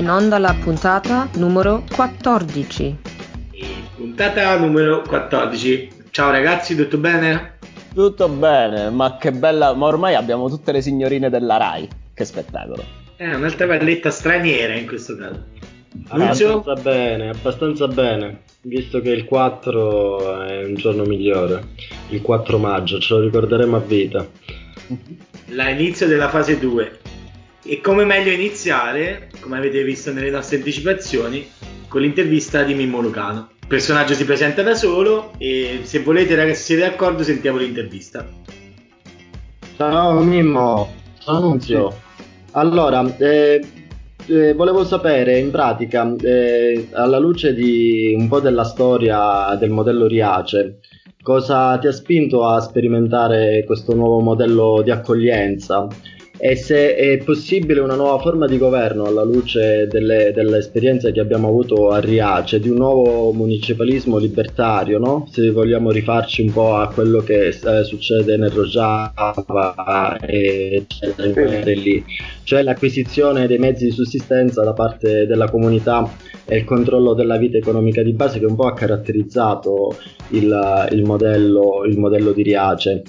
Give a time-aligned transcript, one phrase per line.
[0.00, 2.96] in onda la puntata numero 14.
[3.96, 5.90] Puntata numero 14.
[6.10, 7.58] Ciao ragazzi, tutto bene?
[7.92, 11.86] Tutto bene, ma che bella, ma ormai abbiamo tutte le signorine della RAI.
[12.14, 12.82] Che spettacolo.
[13.14, 15.44] È un'altra valletta straniera in questo caso.
[16.08, 18.40] Abbastanza bene, abbastanza bene.
[18.62, 21.62] Visto che il 4 è un giorno migliore,
[22.08, 24.26] il 4 maggio, ce lo ricorderemo a vita.
[25.48, 26.99] L'inizio della fase 2.
[27.70, 31.46] E come meglio iniziare, come avete visto nelle nostre anticipazioni,
[31.86, 33.50] con l'intervista di Mimmo Lucano.
[33.60, 38.26] Il personaggio si presenta da solo e se volete ragazzi siete d'accordo sentiamo l'intervista.
[39.76, 41.94] Ciao Mimmo, ciao Nunzio.
[42.54, 43.64] Allora, eh,
[44.26, 50.08] eh, volevo sapere in pratica, eh, alla luce di un po' della storia del modello
[50.08, 50.80] Riace,
[51.22, 55.86] cosa ti ha spinto a sperimentare questo nuovo modello di accoglienza?
[56.42, 61.20] E se è possibile una nuova forma di governo alla luce delle, delle esperienze che
[61.20, 65.28] abbiamo avuto a Riace, di un nuovo municipalismo libertario, no?
[65.30, 70.86] se vogliamo rifarci un po' a quello che eh, succede nel Rojava e
[71.74, 72.02] lì,
[72.42, 76.10] cioè l'acquisizione dei mezzi di sussistenza da parte della comunità
[76.46, 79.94] e il controllo della vita economica di base che un po' ha caratterizzato
[80.30, 83.02] il, il, modello, il modello di Riace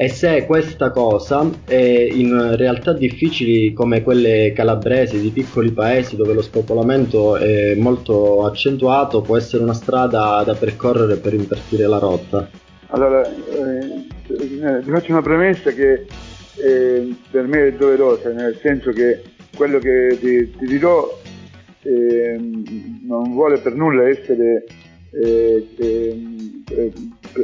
[0.00, 6.40] e se questa cosa in realtà difficili come quelle calabresi di piccoli paesi dove lo
[6.40, 12.48] spopolamento è molto accentuato può essere una strada da percorrere per invertire la rotta.
[12.90, 16.06] Allora, eh, eh ti faccio una premessa che
[16.54, 19.20] eh, per me è doverosa, nel senso che
[19.56, 21.12] quello che ti, ti dirò
[21.82, 22.38] eh,
[23.04, 24.64] non vuole per nulla essere
[25.10, 26.92] eh, eh,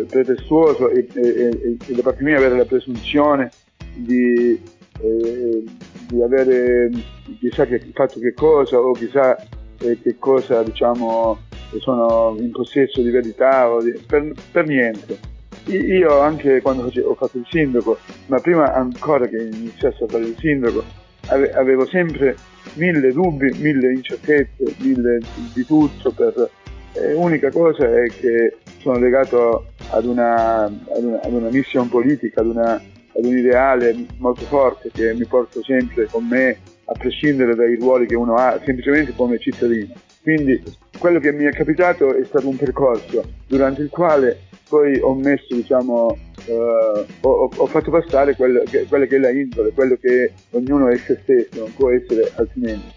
[0.08, 3.50] pretestuoso e, e, e, da parte mia avere la presunzione
[3.94, 4.60] di,
[5.00, 5.64] eh,
[6.08, 6.90] di avere
[7.38, 9.36] chissà che fatto che cosa o chissà
[9.80, 11.38] eh, che cosa diciamo
[11.80, 15.18] sono in possesso di verità di, per, per, niente.
[15.66, 20.36] Io anche quando ho fatto il sindaco, ma prima ancora che iniziasse a fare il
[20.38, 20.84] sindaco,
[21.26, 22.36] avevo sempre
[22.74, 25.20] mille dubbi, mille incertezze, mille
[25.54, 26.50] di tutto per,
[26.94, 32.48] L'unica cosa è che sono legato ad una, ad una, ad una mission politica, ad,
[32.48, 37.76] una, ad, un ideale molto forte che mi porto sempre con me, a prescindere dai
[37.76, 39.94] ruoli che uno ha, semplicemente come cittadino.
[40.22, 40.62] Quindi
[40.98, 45.54] quello che mi è capitato è stato un percorso durante il quale poi ho messo,
[45.54, 50.32] diciamo, uh, ho, ho, fatto passare quello che, quella che è la indole, quello che
[50.50, 52.92] ognuno è se stesso, non può essere altrimenti.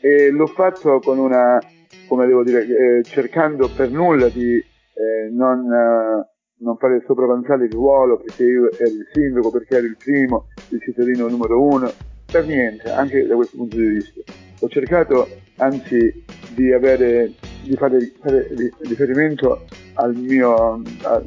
[0.00, 1.60] E l'ho fatto con una
[2.06, 4.62] come devo dire, eh, cercando per nulla di
[4.94, 6.26] eh, non, eh,
[6.58, 10.80] non, fare sopravanzare il ruolo perché io ero il sindaco, perché ero il primo, il
[10.80, 11.90] cittadino numero uno,
[12.30, 14.20] per niente, anche da questo punto di vista.
[14.60, 17.32] Ho cercato anzi di, avere,
[17.62, 18.48] di fare, fare,
[18.80, 19.64] riferimento
[19.94, 21.22] al mio, a,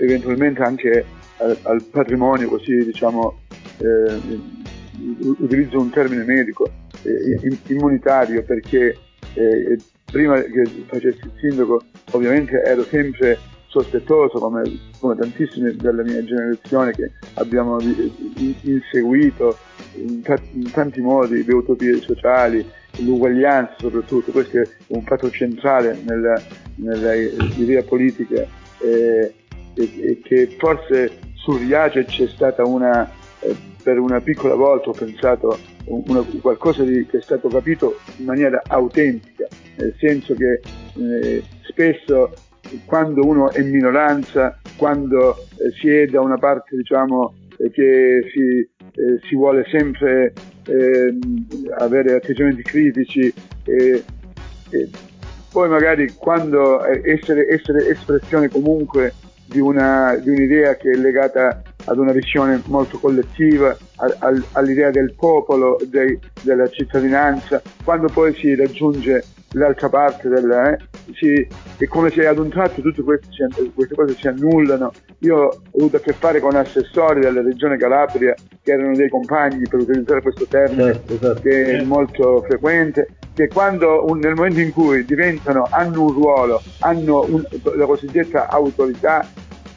[0.00, 1.04] eventualmente anche
[1.38, 3.40] al, al, patrimonio, così diciamo,
[3.78, 4.20] eh,
[5.38, 6.70] utilizzo un termine medico,
[7.02, 8.96] eh, immunitario, perché
[9.34, 9.78] eh,
[10.10, 11.82] prima che facessi il sindaco
[12.12, 13.38] ovviamente ero sempre
[13.70, 14.62] sospettoso come,
[14.98, 17.78] come tantissime della mia generazione che abbiamo
[18.62, 19.56] inseguito
[19.94, 20.22] in,
[20.52, 26.40] in tanti modi le utopie sociali, l'uguaglianza soprattutto, questo è un fatto centrale nella,
[26.76, 28.44] nella idea politica
[28.80, 29.34] eh,
[29.74, 33.08] e, e, che forse su Riace c'è stata una,
[33.82, 38.62] per una piccola volta ho pensato una, qualcosa di, che è stato capito in maniera
[38.66, 39.46] autentica,
[39.76, 40.60] nel senso che
[40.98, 42.32] eh, spesso
[42.84, 48.58] quando uno è minoranza, quando eh, si è da una parte diciamo, eh, che si,
[48.58, 50.32] eh, si, vuole sempre
[50.66, 51.46] ehm,
[51.78, 53.32] avere atteggiamenti critici
[55.50, 59.14] poi magari quando eh, essere, essere espressione comunque
[59.46, 64.90] di, una, di un'idea che è legata ad una visione molto collettiva, a, a, all'idea
[64.90, 70.78] del popolo, dei, della cittadinanza, quando poi si raggiunge l'altra parte del, eh,
[71.14, 71.46] si,
[71.76, 73.28] è come se ad un tratto tutte queste,
[73.74, 74.92] queste, cose si annullano.
[75.20, 79.66] Io ho avuto a che fare con assessori della regione Calabria che erano dei compagni
[79.68, 81.40] per utilizzare questo termine certo, certo.
[81.42, 86.62] che è molto frequente che quando un, nel momento in cui diventano, hanno un ruolo,
[86.80, 87.42] hanno un,
[87.74, 89.26] la cosiddetta autorità,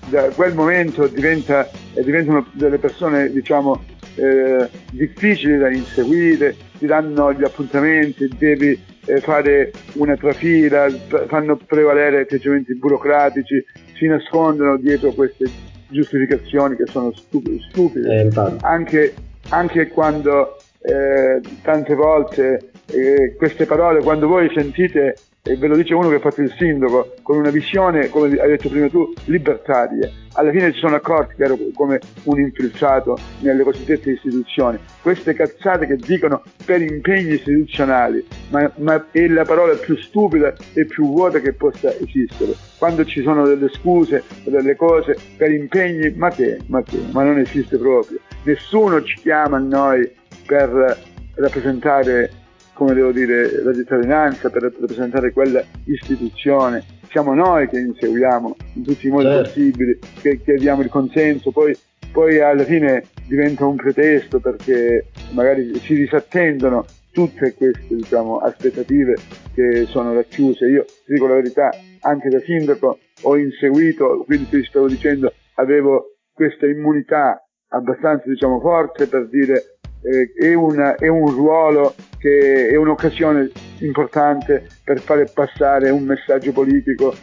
[0.09, 3.83] da quel momento diventa, eh, diventano delle persone diciamo
[4.15, 10.87] eh, difficili da inseguire, ti danno gli appuntamenti, devi eh, fare una trafila,
[11.27, 13.63] fanno prevalere atteggiamenti burocratici,
[13.95, 15.45] si nascondono dietro queste
[15.89, 18.21] giustificazioni che sono stupide, stupide.
[18.21, 18.29] Eh,
[18.61, 19.13] anche,
[19.49, 25.93] anche, quando eh, tante volte eh, queste parole quando voi sentite e ve lo dice
[25.93, 30.09] uno che ha fatto il sindaco, con una visione, come hai detto prima tu, libertaria.
[30.35, 34.79] Alla fine si sono accorti che ero come un infiltrato nelle cosiddette istituzioni.
[35.01, 40.85] Queste cazzate che dicono per impegni istituzionali, ma, ma è la parola più stupida e
[40.85, 42.53] più vuota che possa esistere.
[42.77, 47.37] Quando ci sono delle scuse delle cose per impegni, ma che, ma che, ma non
[47.37, 48.17] esiste proprio.
[48.43, 50.09] Nessuno ci chiama a noi
[50.45, 50.97] per
[51.35, 52.42] rappresentare
[52.73, 56.83] come devo dire, la cittadinanza per rappresentare quella istituzione.
[57.09, 59.43] Siamo noi che inseguiamo in tutti i modi certo.
[59.43, 61.77] possibili, che chiediamo il consenso, poi,
[62.11, 69.15] poi alla fine diventa un pretesto perché magari si disattendono tutte queste diciamo, aspettative
[69.53, 70.65] che sono racchiuse.
[70.65, 71.69] Io ti dico la verità,
[72.01, 79.07] anche da sindaco ho inseguito, quindi ti stavo dicendo, avevo questa immunità abbastanza diciamo, forte
[79.07, 79.72] per dire
[80.03, 86.51] eh, è, una, è, un ruolo che è un'occasione importante per fare passare un messaggio
[86.51, 87.13] politico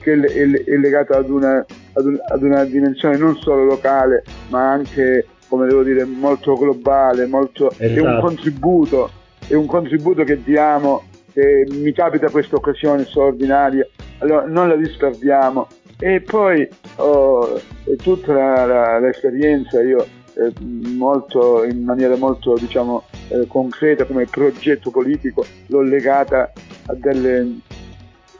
[0.00, 5.26] che è, legato ad una, ad, un, ad una, dimensione non solo locale ma anche
[5.48, 7.84] come devo dire molto globale molto, esatto.
[7.84, 8.20] è un esatto.
[8.20, 9.10] contributo
[9.46, 13.86] è un contributo che diamo che mi capita questa occasione straordinaria
[14.18, 15.66] allora non la disperdiamo
[16.00, 17.60] e poi oh,
[17.96, 20.06] tutta l'esperienza io
[20.38, 26.52] eh, molto, in maniera molto diciamo, eh, concreta come progetto politico, l'ho legata
[26.86, 27.58] a delle,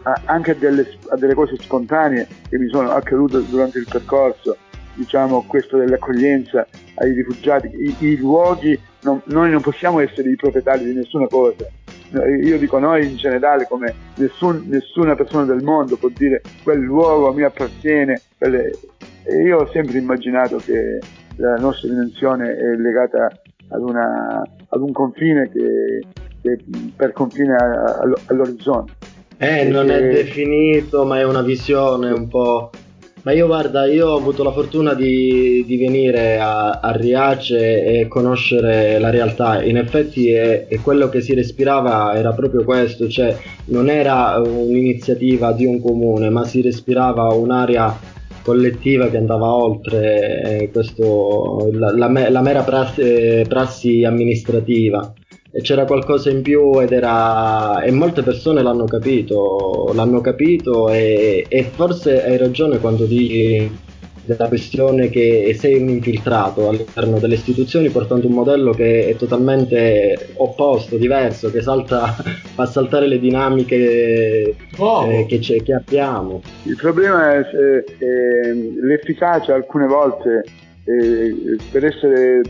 [0.03, 4.57] a, anche a delle, a delle, cose spontanee che mi sono accadute durante il percorso,
[4.95, 10.85] diciamo questo dell'accoglienza ai rifugiati, i, i luoghi, non, noi non possiamo essere i proprietari
[10.85, 11.67] di nessuna cosa,
[12.11, 17.33] io dico noi in generale come nessun, nessuna persona del mondo può dire quel luogo
[17.35, 21.01] mi appartiene e io ho sempre immaginato che
[21.39, 23.31] la nostra dimensione è legata
[23.69, 26.03] ad, una, ad un confine che,
[26.43, 26.59] che
[26.95, 27.57] per confine
[28.27, 28.93] all'orizzonte.
[29.39, 32.71] Eh, non è definito, ma è una visione un po'.
[33.23, 38.09] Ma io guarda, io ho avuto la fortuna di, di venire a, a, Riace e
[38.09, 39.63] conoscere la realtà.
[39.63, 43.37] In effetti è, è, quello che si respirava era proprio questo, cioè
[43.67, 48.17] non era un'iniziativa di un comune, ma si respirava un'area
[48.49, 55.13] collettiva che andava oltre eh, questo, la, la, la, mera prassi, prassi, amministrativa.
[55.61, 61.63] C'era qualcosa in più ed era e molte persone l'hanno capito l'hanno capito e, e
[61.65, 63.87] forse hai ragione quando dici
[64.29, 70.35] della questione che sei un infiltrato all'interno delle istituzioni portando un modello che è totalmente
[70.35, 72.09] opposto, diverso, che salta,
[72.55, 76.43] fa saltare le dinamiche eh, che, che, abbiamo.
[76.65, 80.45] Il problema è, è, è l'efficacia alcune volte
[80.85, 82.43] eh, per, essere,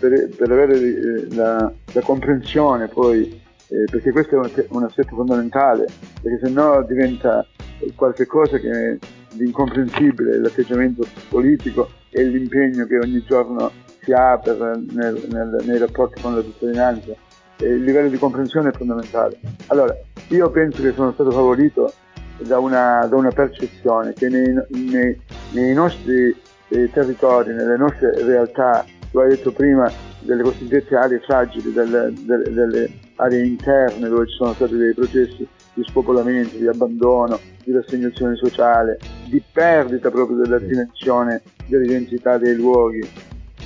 [0.00, 5.14] per, per avere eh, la, la comprensione poi eh, perché questo è un, un, aspetto
[5.14, 5.86] fondamentale,
[6.20, 7.46] perché se no diventa
[7.94, 8.98] qualcosa che
[9.34, 13.70] di incomprensibile l'atteggiamento politico e l'impegno che ogni giorno
[14.02, 17.14] si ha per, nel, nel, nei rapporti con la cittadinanza.
[17.58, 19.38] il livello di comprensione è fondamentale.
[19.66, 19.96] Allora,
[20.28, 21.92] io penso che sono stato favorito
[22.38, 25.20] da una, da una percezione che nei, nei,
[25.52, 26.34] nei nostri
[26.68, 32.52] eh, territori, nelle nostre realtà, lo hai detto prima, delle cosiddette aree fragili, delle, delle,
[32.52, 38.36] delle aree interne dove ci sono stati dei processi di spopolamento, di abbandono, di rassegnazione
[38.36, 43.06] sociale, di perdita proprio della dimensione dell'identità dei luoghi.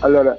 [0.00, 0.37] Allora,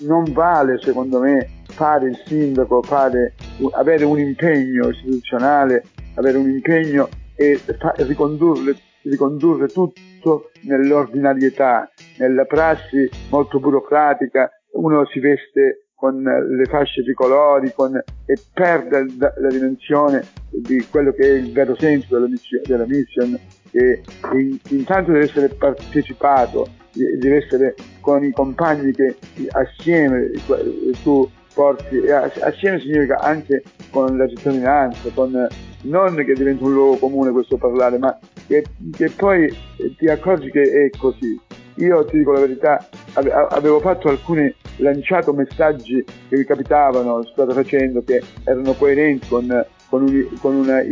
[0.00, 3.34] non vale secondo me fare il sindaco, fare,
[3.72, 13.08] avere un impegno istituzionale, avere un impegno e fa, ricondurre, ricondurre tutto nell'ordinarietà, nella prassi
[13.30, 20.86] molto burocratica, uno si veste con le fasce tricolori con, e perde la, dimensione di
[20.88, 23.36] quello che è il vero senso della mission, della mission
[23.68, 24.02] che
[24.34, 29.16] in, intanto deve essere partecipato, deve essere con i compagni che
[29.50, 30.30] assieme
[31.02, 35.48] tu porti, assieme significa anche con la cittadinanza, con,
[35.82, 39.52] non che diventa un luogo comune questo parlare, ma che, che poi
[39.96, 41.40] ti accorgi che è così.
[41.78, 48.02] Io ti dico la verità, avevo fatto alcuni lanciato messaggi che mi capitavano, strada facendo,
[48.02, 50.82] che erano coerenti con, con, un, con una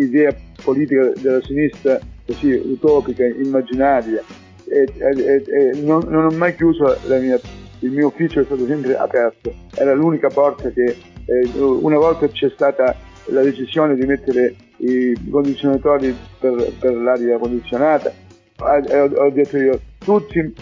[0.62, 4.22] politica della sinistra così utopica, immaginaria.
[4.68, 7.38] E, e, e non, non, ho mai chiuso mia,
[7.80, 12.50] il mio ufficio è stato sempre aperto, era l'unica porta che eh, una volta c'è
[12.50, 18.12] stata la decisione di mettere i condizionatori per, per l'aria condizionata,
[18.58, 20.54] ho, ho detto io tutti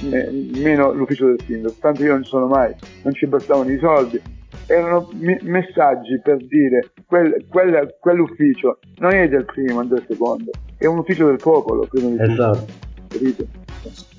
[0.61, 4.21] meno l'ufficio del sindaco, tanto io non sono mai, non ci bastavano i soldi
[4.67, 10.51] erano mi- messaggi per dire quel, quel, quell'ufficio non è del primo e del secondo,
[10.79, 12.33] è un ufficio del popolo, prima di tutto.
[12.33, 12.67] Esatto.
[13.09, 13.45] Capito?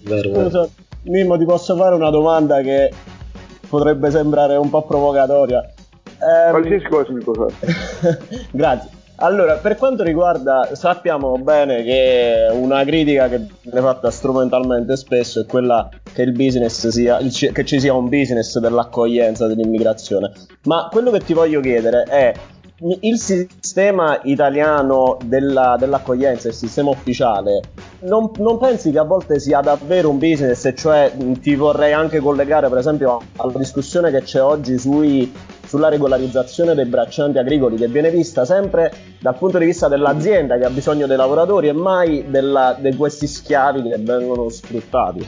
[0.04, 0.44] Vero, vero.
[0.44, 0.70] Scusa,
[1.04, 2.92] Mimmo, ti posso fare una domanda che
[3.68, 5.64] potrebbe sembrare un po' provocatoria.
[6.22, 7.54] Ehm, Qualsiasi cosa mi può fare.
[8.52, 8.95] Grazie.
[9.18, 15.46] Allora, per quanto riguarda, sappiamo bene che una critica che viene fatta strumentalmente spesso è
[15.46, 20.32] quella che il business sia, che ci sia un business dell'accoglienza, dell'immigrazione.
[20.64, 22.34] Ma quello che ti voglio chiedere è
[23.02, 27.62] il sistema italiano della- dell'accoglienza, il sistema ufficiale,
[28.02, 30.66] non, non pensi che a volte sia davvero un business?
[30.66, 35.32] E cioè ti vorrei anche collegare, per esempio, alla discussione che c'è oggi sui
[35.66, 40.66] sulla regolarizzazione dei braccianti agricoli che viene vista sempre dal punto di vista dell'azienda che
[40.66, 45.26] ha bisogno dei lavoratori e mai della- di questi schiavi che vengono sfruttati.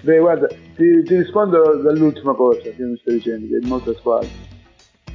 [0.00, 4.26] Beh, guarda, ti, ti rispondo dall'ultima cosa che mi stai dicendo, che è molto attuale.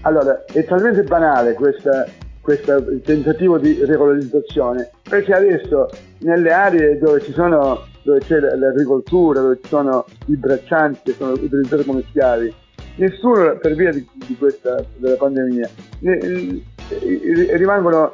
[0.02, 2.06] Allora, è talmente banale questa,
[2.40, 5.90] questo tentativo di regolarizzazione, perché adesso
[6.20, 11.84] nelle aree dove sono dove c'è l'agricoltura, dove ci sono i braccianti che sono utilizzati
[11.84, 12.54] come schiavi,
[12.98, 15.70] nessuno per via di, di questa della pandemia
[16.02, 18.14] ne- eh, rimangono,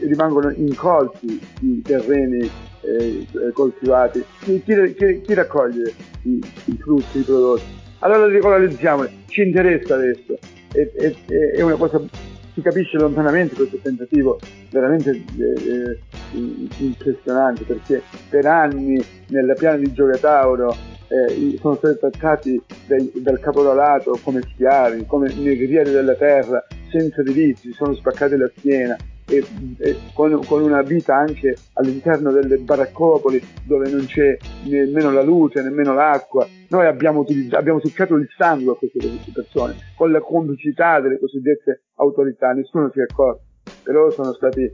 [0.00, 4.22] rimangono incolti i terreni eh, coltivati.
[4.42, 5.92] Chi, chi- chi- raccoglie
[6.22, 7.64] i, i frutti, i prodotti?
[8.00, 10.38] Allora regolarizziamoli, ci interessa adesso.
[10.72, 12.00] È, è- è una cosa,
[12.52, 14.38] si capisce lontanamente questo tentativo
[14.70, 15.98] veramente eh,
[16.32, 20.74] eh, impressionante perché per anni nella piana di Giogatauro
[21.08, 27.68] eh, sono stati trattati dai- dal caporalato come schiavi, come negrieri della terra, senza diritti,
[27.68, 28.96] si sono spaccati la schiena
[29.26, 29.42] e,
[29.78, 35.62] e con, con una vita anche all'interno delle baraccopoli dove non c'è nemmeno la luce,
[35.62, 36.46] nemmeno l'acqua.
[36.68, 38.98] Noi abbiamo, utilizzato, abbiamo succato il sangue a queste
[39.32, 43.42] persone con la complicità delle cosiddette autorità, nessuno si è accorto,
[43.82, 44.70] però sono stati,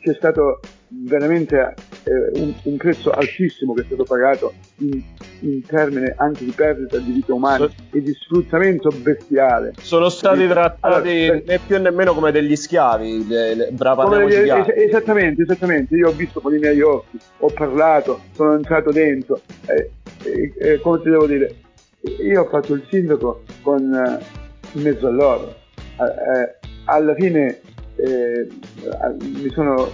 [0.00, 1.74] c'è stato veramente
[2.04, 5.02] eh, un, un prezzo altissimo che è stato pagato in,
[5.42, 9.72] in termini anche di perdita di vite umane So- e di sfruttamento bestiale.
[9.80, 13.26] Sono stati trattati Allora, né più né meno come degli schiavi.
[13.26, 14.60] le- le- bra- Come parliamoci le- chiaro.
[14.72, 15.94] es- esattamente, esattamente.
[15.96, 19.40] Io ho visto con i miei occhi, ho parlato, sono entrato dentro.
[19.66, 19.90] Eh,
[20.24, 21.54] eh, eh, come ti devo dire?
[22.24, 24.24] Io ho fatto il sindaco con, eh,
[24.72, 25.54] in mezzo a loro.
[25.76, 26.56] Eh, eh,
[26.86, 27.60] alla fine
[29.20, 29.88] mi sono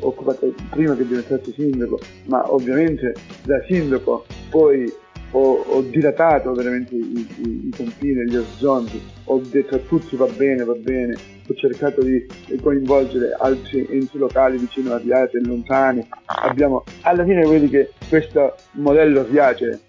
[0.00, 4.92] occupato prima che diventassi sindaco, ma ovviamente da sindaco poi
[5.32, 10.26] ho, ho dilatato veramente i, i, i confini, gli orizzonti, ho detto a tutti va
[10.26, 11.14] bene, va bene,
[11.48, 12.26] ho cercato di
[12.60, 16.06] coinvolgere altri enti locali vicino a Riace e lontani.
[16.26, 19.80] Abbiamo, alla fine vedi che questo modello piace.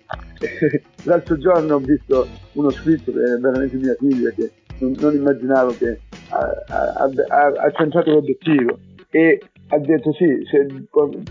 [1.03, 5.75] L'altro giorno ho visto uno scritto che è veramente mia figlia che non, non immaginavo
[5.77, 8.77] che ha- ha centrato l'obiettivo
[9.12, 9.41] e
[9.72, 10.68] ha detto sì, se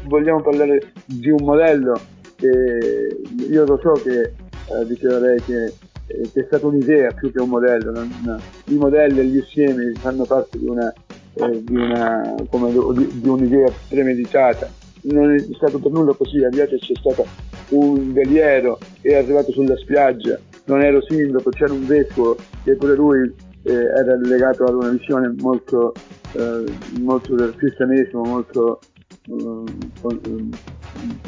[0.07, 2.01] vogliamo parlare di un modello,
[2.41, 3.21] eh,
[3.51, 5.65] io lo so che eh, diceva lei che,
[6.07, 8.39] eh, che è stata un'idea più che un modello, non- no.
[8.67, 10.91] i modelli e gli insiemi fanno parte di, una,
[11.35, 14.69] eh, di, una, come di, di un'idea premeditata.
[15.03, 17.27] Non è stato per nulla così, a Viaggio c'è stato
[17.71, 23.35] un veliero, è arrivato sulla spiaggia, non ero sindaco, c'era un vescovo che pure lui
[23.63, 25.93] eh, era legato ad una visione molto,
[27.01, 28.81] molto del cristianesimo, molto,
[29.29, 30.49] eh,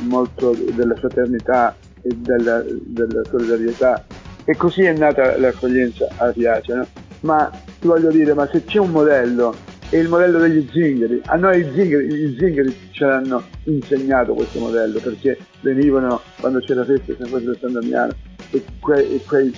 [0.09, 4.05] molto della fraternità e della, della solidarietà.
[4.45, 6.75] E così è nata l'accoglienza a Riace.
[6.75, 6.87] no?
[7.21, 9.55] Ma ti voglio dire, ma se c'è un modello,
[9.89, 11.21] è il modello degli zingari.
[11.27, 16.85] A noi i zingari, gli zingari ce l'hanno insegnato questo modello, perché venivano quando c'era
[16.85, 18.13] festa San Francisco San Damiano
[18.51, 19.53] e, que- e quei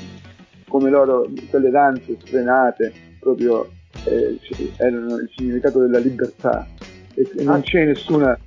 [0.68, 3.70] come loro quelle danze sfrenate proprio
[4.04, 4.38] eh,
[4.76, 6.66] erano il significato della libertà.
[7.14, 8.38] E e non c'è nessuna,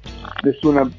[0.43, 0.89] nessuna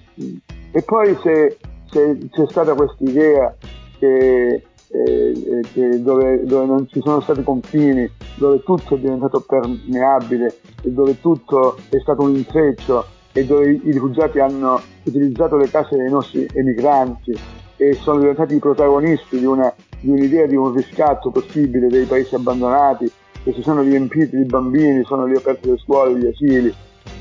[0.70, 1.56] e poi se,
[1.90, 3.54] se c'è stata questa idea
[3.98, 9.40] che, eh, eh, che dove, dove non ci sono stati confini dove tutto è diventato
[9.40, 15.56] permeabile e dove tutto è stato un intreccio e dove i i rifugiati hanno utilizzato
[15.56, 17.36] le case dei nostri emigranti
[17.76, 22.34] e sono diventati i protagonisti di, una, di un'idea di un riscatto possibile dei paesi
[22.34, 23.10] abbandonati
[23.44, 26.72] che si sono riempiti di bambini, sono riaperte le scuole, gli asili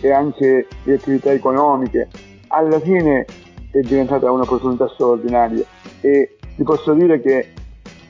[0.01, 2.07] e anche le attività economiche.
[2.47, 3.25] Alla fine
[3.71, 5.65] è diventata un'opportunità straordinaria
[6.01, 7.53] e ti posso dire che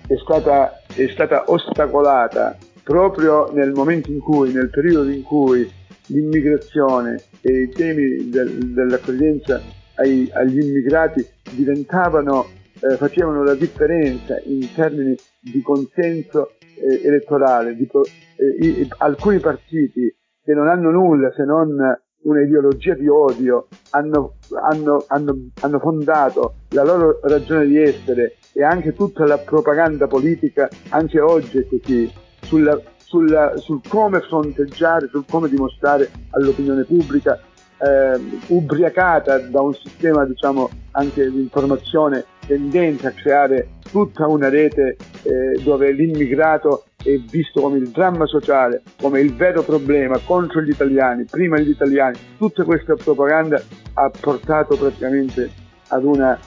[0.08, 5.70] è stata, è stata ostacolata proprio nel momento in cui, nel periodo in cui
[6.08, 9.62] l'immigrazione e i temi del- dell'accoglienza
[9.96, 12.46] ai- agli immigrati diventavano,
[12.80, 17.88] eh, facevano la differenza in termini di consenso eh, elettorale di
[18.36, 24.36] eh, i, alcuni partiti che non hanno nulla se non un'ideologia di odio hanno,
[24.70, 30.68] hanno, hanno, hanno, fondato la loro ragione di essere e anche tutta la propaganda politica,
[30.90, 37.40] anche oggi è così, sulla, sulla, sul come fronteggiare, sul come dimostrare all'opinione pubblica
[37.80, 44.98] eh, ubriacata da un sistema diciamo anche di informazione tendente a creare tutta una rete
[45.24, 50.70] eh, dove l'immigrato è visto come il dramma sociale, come il vero problema contro gli
[50.70, 52.18] italiani, prima gli italiani.
[52.38, 53.62] Tutta questa propaganda
[53.94, 55.50] ha portato praticamente
[55.88, 56.38] ad una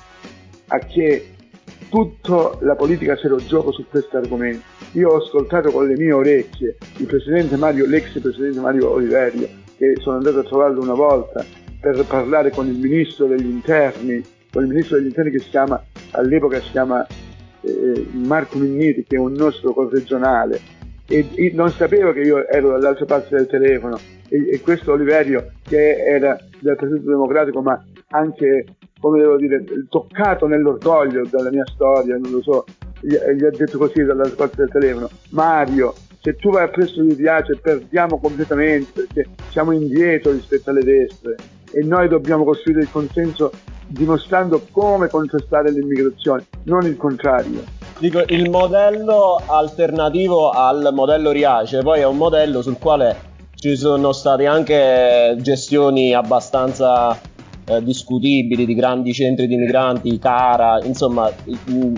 [0.72, 1.34] a che
[1.88, 4.62] tutta la politica se lo gioco su questo argomento.
[4.92, 9.94] Io ho ascoltato con le mie orecchie il presidente Mario, l'ex presidente Mario Oliverio, che
[10.00, 11.44] sono andato a trovarlo una volta
[11.80, 15.82] per parlare con il ministro degli interni, con il ministro degli interni che si chiama,
[16.12, 17.06] all'epoca si chiama
[17.62, 20.60] eh, Marco Minniti, che è un nostro corregionale,
[21.06, 23.98] e, e, non sapevo che io ero dall'altra parte del telefono,
[24.28, 28.64] e, e questo Oliverio, che era del Partito Democratico, ma anche,
[29.00, 32.64] come devo dire, toccato nell'orgoglio dalla mia storia, non lo so,
[33.00, 37.02] gli, gli ha detto così dall'altra parte del telefono, Mario, se tu vai a presto
[37.02, 41.36] di piace perdiamo completamente perché siamo indietro rispetto alle destre
[41.72, 43.50] e noi dobbiamo costruire il consenso
[43.90, 47.62] dimostrando come contrastare l'immigrazione, non il contrario.
[47.98, 54.12] Dico, il modello alternativo al modello Riace poi è un modello sul quale ci sono
[54.12, 57.18] state anche gestioni abbastanza
[57.66, 61.30] eh, discutibili di grandi centri di migranti, Cara, insomma,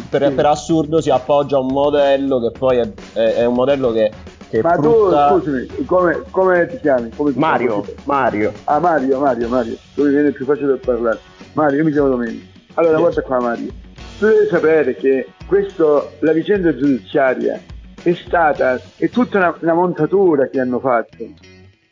[0.09, 3.93] per, per, assurdo si appoggia a un modello che poi è, è, è un modello
[3.93, 4.11] che,
[4.53, 5.29] che Ma frutta...
[5.29, 7.09] tu, scusami, come, come, ti chiami?
[7.17, 7.99] Come ti Mario, chiami?
[8.05, 8.53] Mario.
[8.65, 11.19] Ah, Mario, Mario, Mario, dove viene più facile per parlare.
[11.55, 12.45] Mario, io mi chiamo Domenico.
[12.75, 13.71] Allora, guarda qua Mario,
[14.19, 17.59] tu devi sapere che questo, la vicenda giudiziaria
[18.03, 21.31] è stata, è tutta una, una montatura che hanno fatto,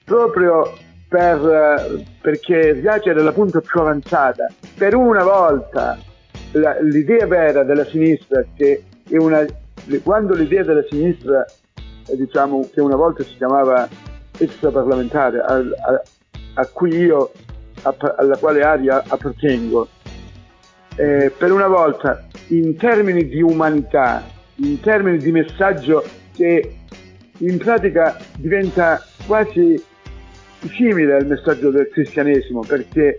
[0.04, 0.70] proprio
[1.08, 4.48] per, perché Riace era la punta più avanzata.
[4.76, 5.98] Per una volta
[6.52, 9.46] la, l'idea vera della sinistra, che è una,
[10.02, 11.46] quando l'idea della sinistra,
[12.16, 13.88] diciamo che una volta si chiamava
[14.38, 16.02] extraparlamentare, a, a,
[16.54, 17.32] a cui io,
[17.82, 19.88] a, alla quale area appartengo,
[20.96, 24.22] eh, per una volta in termini di umanità,
[24.56, 26.76] in termini di messaggio che
[27.38, 29.82] in pratica diventa quasi
[30.76, 33.16] simile al messaggio del cristianesimo perché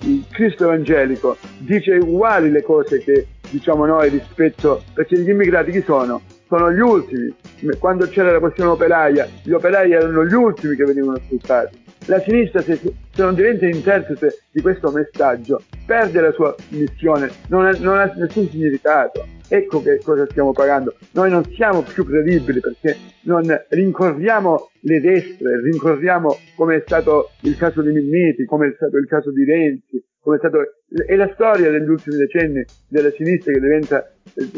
[0.00, 5.82] il Cristo evangelico dice uguali le cose che diciamo noi rispetto perché gli immigrati chi
[5.82, 6.20] sono?
[6.56, 7.34] Sono gli ultimi.
[7.80, 11.82] Quando c'era la questione operaia, gli operai erano gli ultimi che venivano sfruttati.
[12.06, 17.66] La sinistra, se, se non diventa interprete di questo messaggio, perde la sua missione, non
[17.66, 19.26] ha, non ha nessun significato.
[19.48, 20.94] Ecco che cosa stiamo pagando.
[21.14, 27.56] Noi non siamo più credibili perché non rincorriamo le destre, rincorriamo come è stato il
[27.56, 30.58] caso di Minniti, come è stato il caso di Renzi, come è stato
[31.06, 34.10] è la storia degli ultimi decenni della sinistra che diventa,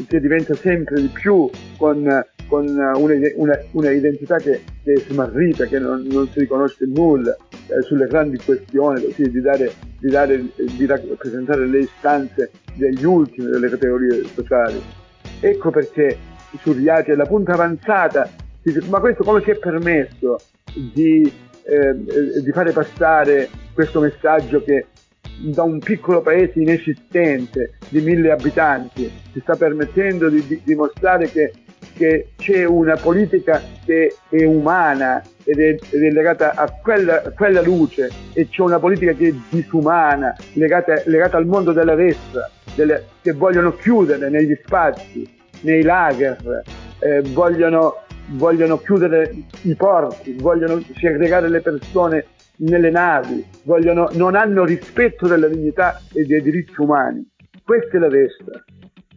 [0.07, 2.93] che diventa sempre di più con, con una,
[3.35, 8.07] una, una, identità che, che, è smarrita, che non, non si riconosce nulla eh, sulle
[8.07, 14.23] grandi questioni, così di, dare, di, dare, di rappresentare le istanze degli ultimi delle categorie
[14.23, 14.81] sociali.
[15.41, 16.17] Ecco perché
[16.61, 18.31] su Riace la punta avanzata,
[18.89, 20.39] ma questo come si è permesso
[20.93, 21.29] di,
[21.65, 21.95] eh,
[22.41, 24.87] di fare passare questo messaggio che
[25.39, 31.53] da un piccolo paese inesistente di mille abitanti si sta permettendo di, dimostrare che,
[31.95, 37.31] che, c'è una politica che è umana ed è, ed è legata a quella, a
[37.31, 42.51] quella, luce e c'è una politica che è disumana, legata, legata al mondo della destra,
[42.75, 45.29] delle, che vogliono chiudere negli spazi,
[45.61, 46.63] nei lager,
[47.01, 52.27] eh, vogliono, vogliono chiudere i porti, vogliono segregare le persone
[52.59, 57.29] nelle navi, vogliono, non hanno rispetto della dignità e dei diritti umani.
[57.63, 58.63] Questa è la destra.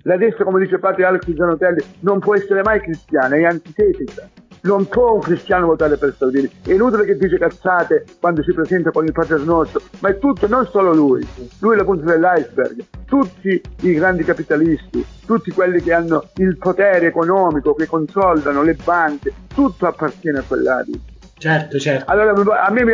[0.04, 4.28] La destra, come dice padre Alex Zanotelli, non può essere mai cristiana, è antitetica.
[4.62, 6.50] Non può un cristiano votare per Salvini.
[6.66, 10.48] È inutile che dice cazzate quando si presenta con il Padre Nostro, ma è tutto,
[10.48, 11.26] non solo lui.
[11.60, 12.84] Lui è la punta dell'iceberg.
[13.06, 19.32] Tutti i grandi capitalisti, tutti quelli che hanno il potere economico, che consolidano le banche,
[19.48, 20.96] tutto appartiene a quell'area.
[21.40, 22.12] Certo, certo.
[22.12, 22.92] Allora a me mi,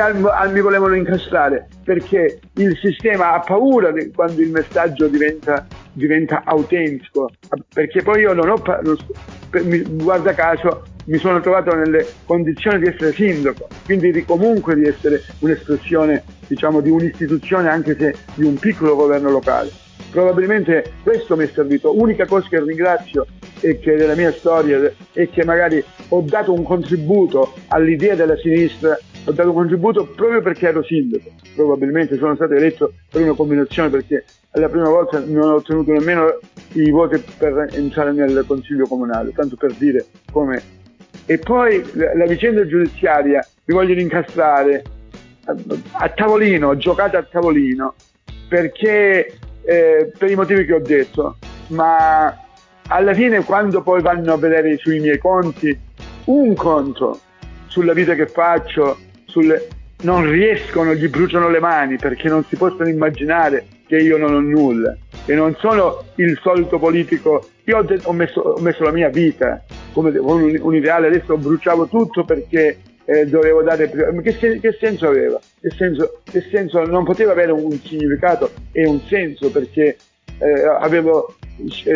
[0.51, 7.31] mi, volevano incastrare perché il sistema ha paura quando il messaggio diventa, diventa autentico,
[7.73, 8.61] perché poi io non ho,
[9.89, 15.23] guarda caso, mi sono trovato nelle condizioni di essere sindaco, quindi di, comunque di essere
[15.39, 19.71] un'espressione diciamo, di un'istituzione anche se di un piccolo governo locale.
[20.11, 21.99] Probabilmente questo mi è servito.
[21.99, 23.25] Unica cosa che ringrazio
[23.59, 24.79] e che della mia storia
[25.11, 30.41] è che magari ho dato un contributo all'idea della sinistra, ho dato un contributo proprio
[30.41, 31.31] perché ero sindaco.
[31.55, 36.39] Probabilmente sono stato eletto per una combinazione perché la prima volta non ho ottenuto nemmeno
[36.73, 40.61] i voti per entrare nel consiglio comunale, tanto per dire come.
[41.25, 44.83] E poi la, vicenda giudiziaria, mi vogliono incastrare
[45.91, 47.95] a, tavolino, giocate a tavolino,
[48.47, 51.37] perché eh, per i motivi che ho detto,
[51.67, 52.45] ma
[52.87, 55.77] alla fine quando poi vanno a vedere sui miei conti
[56.25, 57.19] un conto
[57.67, 59.67] sulla vita che faccio, sulle...
[60.03, 64.39] non riescono, gli bruciano le mani perché non si possono immaginare che io non ho
[64.39, 67.47] nulla e non sono il solito politico.
[67.65, 71.87] Io ho, ho, messo, ho messo, la mia vita come un, un, ideale, adesso bruciavo
[71.87, 73.89] tutto perché eh, dovevo dare.
[73.89, 75.39] Che, se- che senso aveva?
[75.59, 79.97] Che senso, che senso, non poteva avere un significato e un senso perché
[80.39, 81.35] eh, avevo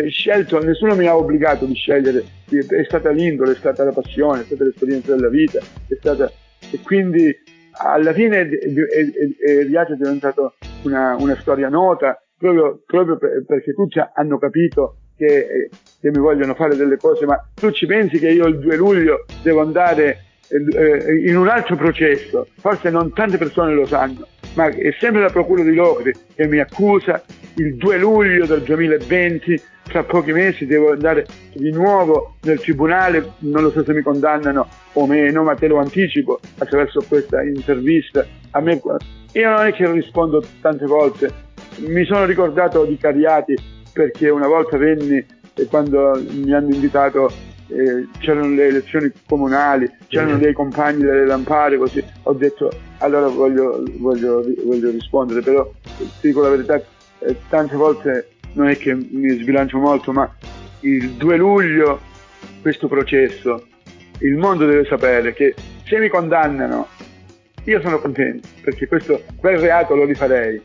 [0.08, 4.44] scelto, nessuno mi ha obbligato di scegliere, è stata l'indole, è stata la passione, è
[4.44, 6.30] stata l'esperienza della vita, è stata,
[6.70, 7.34] e quindi
[7.82, 14.96] alla fine Riace è diventato una, una, storia nota proprio, proprio perché tutti hanno capito
[15.16, 15.68] che,
[16.00, 19.26] che, mi vogliono fare delle cose, ma tu ci pensi che io il 2 luglio
[19.42, 24.94] devo andare eh, in un altro processo, forse non tante persone lo sanno, ma è
[24.98, 27.22] sempre la Procura di Locri che mi accusa
[27.54, 33.62] il 2 luglio del 2020, tra pochi mesi devo andare di nuovo nel tribunale, non
[33.62, 38.24] lo so se mi condannano o meno, ma te lo anticipo attraverso questa intervista.
[38.52, 38.80] A me,
[39.32, 41.32] io non è che rispondo tante volte,
[41.86, 43.56] mi sono ricordato di Cariati
[43.92, 47.30] perché una volta venni e quando mi hanno invitato
[47.70, 53.82] eh, c'erano le elezioni comunali, c'erano dei compagni delle lampade, così ho detto allora voglio,
[53.98, 56.82] voglio, voglio rispondere, però ti dico la verità,
[57.20, 60.30] eh, tante volte non è che mi sbilancio molto, ma
[60.80, 62.00] il 2 luglio
[62.60, 63.66] questo processo,
[64.18, 65.54] il mondo deve sapere che
[65.84, 66.86] se mi condannano
[67.64, 70.60] io sono contento perché questo, quel reato lo rifarei.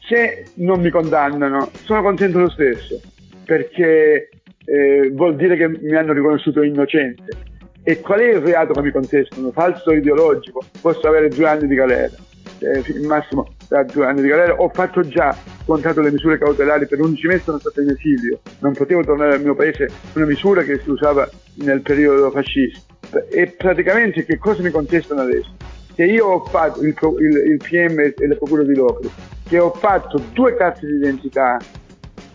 [0.00, 3.00] Se non mi condannano sono contento lo stesso
[3.44, 4.28] perché
[4.64, 7.48] eh, vuol dire che mi hanno riconosciuto innocente.
[7.82, 9.50] E qual è il reato che mi contestano?
[9.52, 12.14] Falso ideologico, posso avere due anni di galera,
[12.58, 14.54] eh, il massimo da due anni di galera.
[14.60, 18.74] Ho fatto già, contato le misure cautelari, per 11 mesi sono stato in esilio, non
[18.74, 22.94] potevo tornare al mio paese, una misura che si usava nel periodo fascista.
[23.30, 25.56] E praticamente che cosa mi contestano adesso?
[25.94, 29.10] Che io ho fatto, il, il, il PM e la Procura di Locri,
[29.48, 31.58] che ho fatto due carte di identità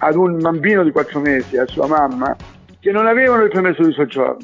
[0.06, 2.36] ad un bambino di 4 mesi, a sua mamma,
[2.80, 4.38] che non avevano il permesso di soggiorno,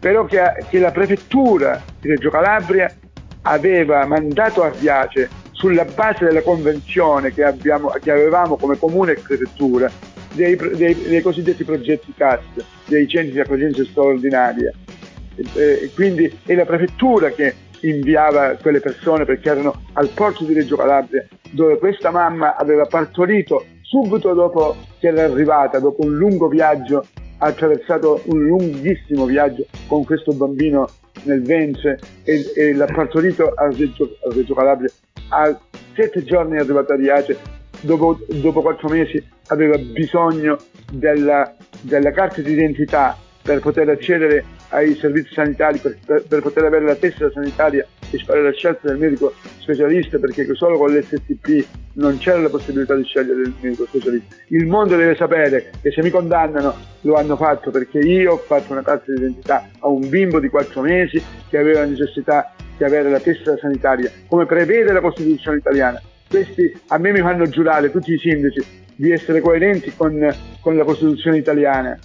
[0.00, 2.92] però che, che la prefettura di Reggio Calabria
[3.42, 9.20] aveva mandato a Riace sulla base della convenzione che, abbiamo, che avevamo come comune e
[9.20, 9.88] prefettura
[10.32, 12.40] dei, dei, dei, cosiddetti progetti CAS,
[12.86, 14.72] dei centri di accoglienza straordinaria.
[15.54, 20.76] E, quindi è la prefettura che inviava quelle persone perché erano al porto di Reggio
[20.76, 27.04] Calabria dove questa mamma aveva partorito subito dopo che era arrivata, dopo un lungo viaggio,
[27.36, 30.88] ha attraversato un lunghissimo viaggio con questo bambino
[31.24, 34.90] nel ventre e, e l'ha partorito a Reggio, a Reggio Calabria.
[35.28, 35.60] A
[35.94, 37.36] sette giorni è arrivata a Riace,
[37.82, 40.56] dopo, dopo quattro mesi aveva bisogno
[40.90, 46.94] della, della carta d'identità per poter accedere ai servizi sanitari, per, per, poter avere la
[46.94, 52.38] tessera sanitaria e fare la scelta del medico specialista, perché solo con l'STP non c'era
[52.38, 54.34] la possibilità di scegliere il medico specialista.
[54.48, 58.72] Il mondo deve sapere che se mi condannano lo hanno fatto perché io ho fatto
[58.72, 63.20] una carta d'identità a un bimbo di 4 mesi che aveva necessità di avere la
[63.20, 66.00] tessera sanitaria, come prevede la Costituzione italiana.
[66.28, 70.84] Questi a me mi fanno giurare tutti i sindaci di essere coerenti con, con la
[70.84, 71.98] Costituzione italiana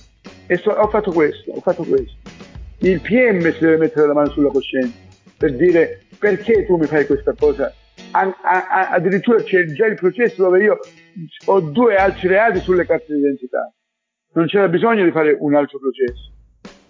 [0.49, 2.15] e so, ho fatto questo, ho fatto questo.
[2.79, 4.95] Il PM si deve mettere la mano sulla coscienza
[5.37, 7.73] per dire perché tu mi fai questa cosa.
[8.11, 10.79] A, a, addirittura c'è già il processo dove io
[11.45, 13.71] ho due altri reati sulle carte d'identità.
[14.33, 16.31] Non c'era bisogno di fare un altro processo.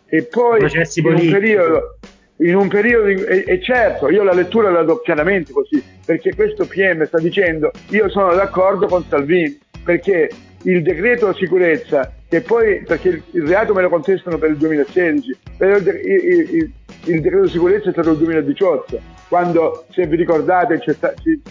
[0.06, 1.97] E poi in un periodo,
[2.38, 6.67] in un periodo e, e, certo io la lettura la do chiaramente così perché questo
[6.67, 10.30] PM sta dicendo io sono d'accordo con Salvini perché
[10.63, 15.77] il decreto sicurezza che poi perché il reato me lo contestano per il 2016 però
[15.77, 16.71] il, il, il,
[17.05, 20.95] il decreto sicurezza è stato il 2018 quando se vi ricordate ci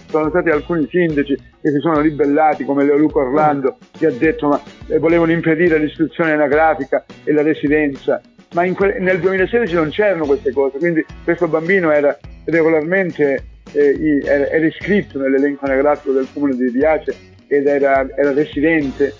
[0.09, 4.61] sono stati alcuni sindaci che si sono ribellati come Leoluco Orlando che ha detto ma
[4.89, 8.21] eh, volevano impedire l'istruzione anagrafica e la residenza.
[8.55, 14.65] Ma que- nel 2016 non c'erano queste cose quindi questo bambino era regolarmente eh, era,
[14.65, 17.15] iscritto nell'elenco anagrafico del comune di Riace
[17.49, 19.13] ed era, era residente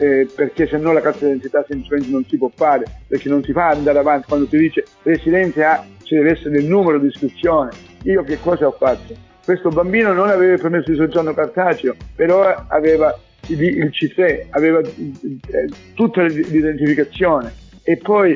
[0.00, 3.52] eh, perché se no la carta d'identità semplicemente non si può fare, perché non si
[3.52, 7.70] fa andare avanti quando ti dice residenza A ci deve essere il numero di iscrizione.
[8.04, 9.14] Io che cosa ho fatto?
[9.44, 13.14] Questo bambino non aveva il permesso di soggiorno cartaceo, però aveva
[13.48, 18.32] il, il C3, aveva eh, tutta l'identificazione e poi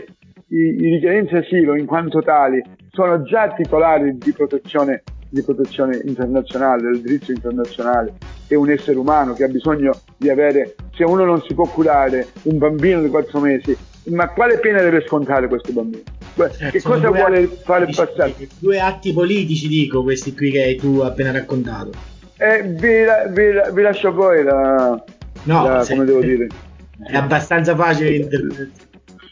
[0.48, 5.02] i, i richiedenti asilo in quanto tali sono già titolari di protezione,
[5.34, 8.14] di protezione internazionale, del diritto internazionale.
[8.46, 12.28] È un essere umano che ha bisogno di avere, se uno non si può curare
[12.42, 16.02] un bambino di 4 mesi, ma quale pena deve scontare questo bambino?
[16.70, 18.34] Che Sono cosa vuole atti fare passare?
[18.58, 21.90] Due atti politici, dico, questi qui che tu hai appena raccontato.
[22.36, 25.02] Eh, vi, vi vi lascio poi la,
[25.44, 26.46] No, la- come devo dire.
[27.02, 28.70] È abbastanza facile interpretare.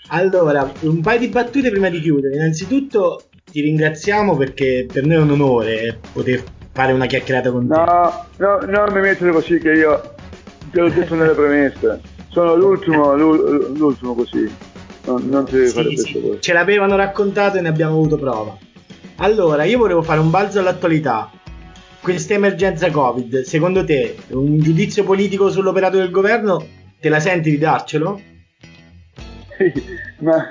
[0.08, 2.34] Allora, un paio di battute prima di chiudere.
[2.34, 7.74] Innanzitutto ti ringraziamo perché per noi è un onore poter fare una chiacchierata con te.
[7.74, 10.14] No, no, non mi mettere così che io
[10.70, 12.00] te l'ho detto nelle premesse.
[12.30, 14.50] Sono l'ultimo, l'u- l'ultimo così.
[15.04, 16.40] Non, non ti devi fare Sì, queste sì, cose.
[16.40, 18.56] ce l'avevano raccontato e ne abbiamo avuto prova.
[19.16, 21.30] Allora, io volevo fare un balzo all'attualità.
[22.00, 26.64] Questa emergenza Covid, secondo te, un giudizio politico sull'operato del governo,
[26.98, 28.20] te la senti di darcelo?
[29.58, 29.72] Sì,
[30.22, 30.44] ma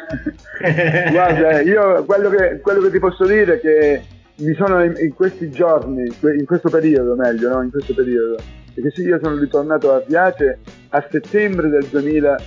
[1.12, 4.03] guarda, io quello che, quello che ti posso dire è che
[4.38, 7.62] mi sono in, in questi giorni, in questo periodo meglio, no?
[7.62, 8.38] in questo periodo,
[8.73, 12.41] perché sì, io sono ritornato a Piace a settembre del, 2000,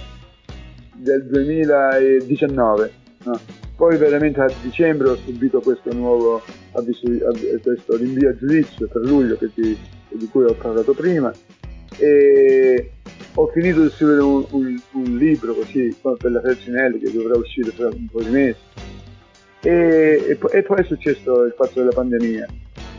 [0.95, 2.93] del 2019,
[3.25, 3.41] no?
[3.77, 6.43] poi veramente a dicembre ho subito questo nuovo
[7.63, 11.33] questo rinvio a giudizio per luglio ti- di cui ho parlato prima
[11.99, 12.91] e
[13.37, 17.75] ho finito di scrivere un, un- un libro così per la Felsinelli che dovrà uscire
[17.75, 18.59] tra un po' di mesi.
[19.63, 19.71] E,
[20.29, 22.47] e e poi è successo il fatto della pandemia.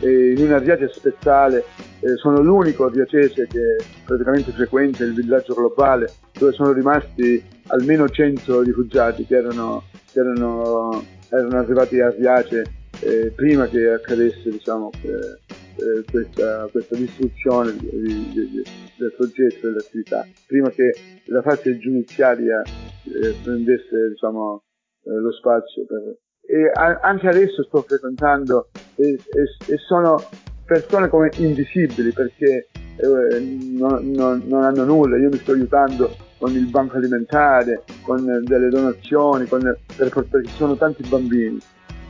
[0.00, 1.64] E in una Riace spezzale
[2.00, 8.60] eh, sono l'unico riacese che praticamente frequenta il villaggio globale dove sono rimasti almeno 100
[8.62, 12.64] rifugiati che erano, che erano, erano arrivati a Riace
[13.00, 15.38] eh, prima che accadesse diciamo, eh,
[15.76, 21.76] eh, questa, questa distruzione di- di- di- del progetto e dell'attività, prima che la fase
[21.78, 24.62] giudiziaria eh, prendesse diciamo,
[25.04, 25.84] eh, lo spazio.
[25.86, 26.16] Per...
[26.48, 30.22] E a- anche adesso sto frequentando e, e- e sono
[30.64, 33.40] persone come invisibili perché eh,
[33.76, 38.68] non, non- non hanno nulla, io mi sto aiutando con il banco alimentare, con delle
[38.68, 39.60] donazioni, con,
[39.94, 41.58] per, perché sono tanti bambini.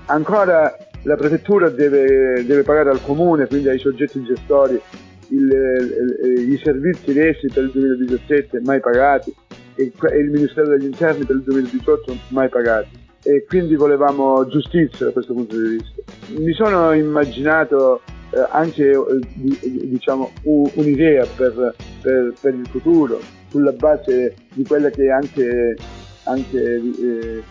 [0.08, 0.72] Ancora
[1.06, 4.80] la prefettura deve, deve pagare al comune, quindi ai soggetti gestori,
[5.28, 9.32] il- i servizi resi per il 2017 mai pagati
[9.76, 12.88] e il Ministero degli Interni per il 2018 mai pagati.
[13.22, 16.02] E quindi volevamo giustizia da questo punto di vista.
[16.38, 18.00] Mi sono immaginato
[18.32, 18.98] eh, anche eh,
[19.34, 25.10] di- di- diciamo, un'idea per, per- per il futuro sulla base di quella che è
[25.10, 25.76] anche,
[26.24, 27.42] anche eh,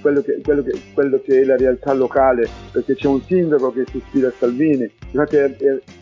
[0.00, 3.84] quello, che, quello, che, quello che è la realtà locale, perché c'è un sindaco che
[3.86, 5.36] si ispira a Salvini, infatti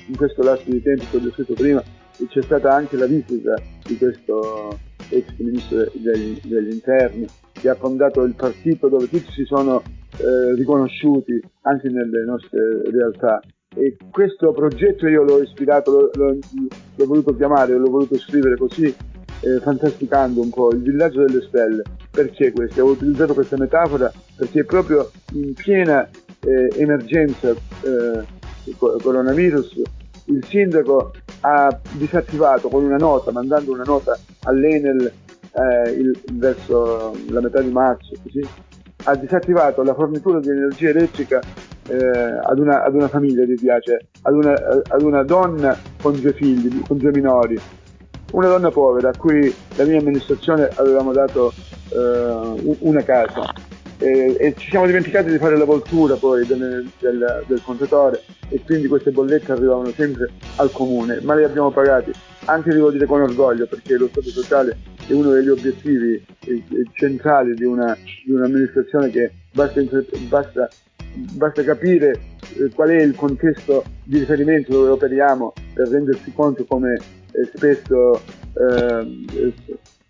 [0.07, 1.83] in questo lasso di tempo, come ho detto prima,
[2.29, 8.23] c'è stata anche la visita di questo ex ministro degli, degli interni che ha fondato
[8.23, 9.83] il partito dove tutti si sono
[10.18, 13.40] eh, riconosciuti anche nelle nostre realtà
[13.75, 16.38] e questo progetto io l'ho ispirato, l'ho, l'ho-
[16.97, 21.83] l'ho voluto chiamare, l'ho voluto scrivere così, eh, fantasticando un po' il villaggio delle stelle.
[22.12, 22.83] Perché questo?
[22.83, 26.07] Ho utilizzato questa metafora perché proprio in piena
[26.40, 28.22] eh, emergenza eh,
[28.77, 29.81] co- coronavirus
[30.27, 35.11] il sindaco ha disattivato con una nota, mandando una nota all'Enel
[35.53, 38.46] eh, il- verso la metà di marzo, così,
[39.05, 41.40] ha disattivato la fornitura di energia elettrica
[41.88, 44.53] eh, ad, una, ad una famiglia di Piace, ad una,
[44.87, 47.59] ad una donna con due figli, con due minori,
[48.33, 51.53] una donna povera a cui la mia amministrazione avevamo dato
[51.94, 53.52] eh, una casa.
[53.98, 58.61] E, e ci siamo dimenticati di fare la voltura poi del, del, del contatore e
[58.64, 62.12] quindi queste bollette arrivavano sempre al comune, ma le abbiamo pagate.
[62.46, 64.76] Anche devo dire con orgoglio perché lo Stato sociale
[65.07, 69.81] è uno degli obiettivi eh, eh, centrali di, una, di un'amministrazione che basta,
[70.28, 70.68] basta,
[71.35, 72.20] basta capire
[72.57, 76.98] eh, qual è il contesto di riferimento dove operiamo per rendersi conto come
[77.55, 78.20] spesso
[78.55, 79.52] eh,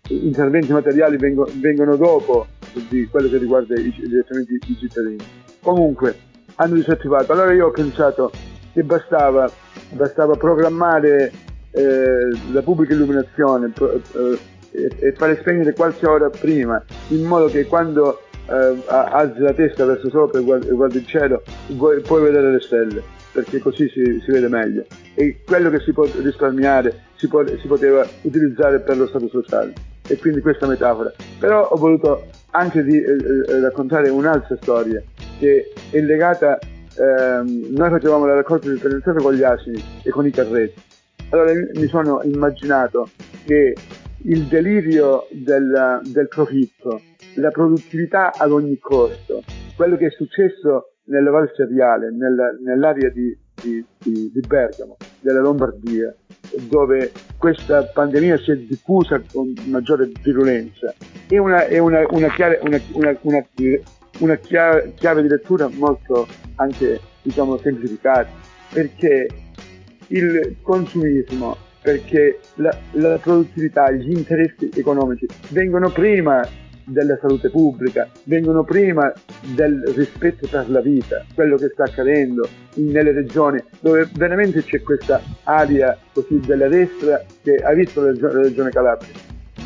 [0.09, 2.45] interventi materiali vengo- vengono dopo
[2.89, 5.17] di quello che riguarda i- direttamente i, cittadini.
[5.61, 6.15] Comunque
[6.55, 8.31] hanno disattivato, allora io ho pensato
[8.73, 9.49] che bastava,
[9.91, 11.31] bastava programmare
[11.71, 14.39] eh, la pubblica illuminazione pro- eh,
[14.71, 19.85] e, e fare spegnere qualche ora prima, in modo che quando eh, alzi la testa
[19.85, 24.19] verso sopra e guardi, guardi il cielo vuoi- puoi vedere le stelle, perché così si,
[24.23, 24.85] si vede meglio.
[25.15, 29.73] E quello che si può risparmiare si, può- si poteva utilizzare per lo Stato sociale.
[30.07, 31.11] E quindi questa metafora.
[31.39, 33.15] Però ho voluto anche di, eh,
[33.47, 35.01] eh raccontare un'altra storia
[35.39, 40.31] che è legata, ehm, noi facevamo la raccolta differenziata con gli asini e con i
[40.31, 40.81] carretti.
[41.29, 43.09] Allora mi sono immaginato
[43.45, 43.75] che
[44.25, 47.01] il delirio del, del profitto,
[47.35, 49.43] la produttività ad ogni costo,
[49.75, 55.41] quello che è successo nella Val Seriale, nel, nell'area di, di, di, di, Bergamo, della
[55.41, 56.13] Lombardia,
[56.67, 60.93] dove questa pandemia si è diffusa con maggiore virulenza,
[61.27, 62.59] è una, è una, una, chiave,
[64.19, 68.29] una chiave, chiave, di lettura molto anche diciamo, semplificata,
[68.71, 69.27] perché
[70.07, 76.47] il consumismo, perché la, la produttività, gli interessi economici vengono prima
[76.85, 79.11] della salute pubblica, vengono prima
[79.55, 85.21] del rispetto per la vita, quello che sta accadendo nelle regioni dove veramente c'è questa
[85.43, 89.11] aria così della destra che ha visto la regione, la regione Calabria.